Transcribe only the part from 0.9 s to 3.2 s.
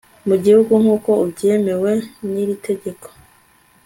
uko byemewe n iri tegeko